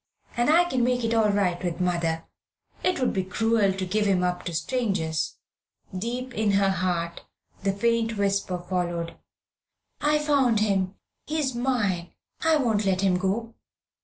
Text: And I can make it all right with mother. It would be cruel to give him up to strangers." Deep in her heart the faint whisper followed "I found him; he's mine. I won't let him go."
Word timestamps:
And 0.35 0.49
I 0.49 0.63
can 0.63 0.83
make 0.83 1.03
it 1.03 1.13
all 1.13 1.29
right 1.29 1.63
with 1.63 1.79
mother. 1.79 2.25
It 2.83 2.99
would 2.99 3.13
be 3.13 3.23
cruel 3.23 3.71
to 3.73 3.85
give 3.85 4.07
him 4.07 4.23
up 4.23 4.43
to 4.45 4.53
strangers." 4.55 5.37
Deep 5.95 6.33
in 6.33 6.53
her 6.53 6.71
heart 6.71 7.21
the 7.61 7.71
faint 7.71 8.17
whisper 8.17 8.57
followed 8.57 9.15
"I 10.01 10.17
found 10.17 10.59
him; 10.59 10.95
he's 11.27 11.53
mine. 11.53 12.15
I 12.43 12.55
won't 12.55 12.83
let 12.83 13.01
him 13.01 13.19
go." 13.19 13.53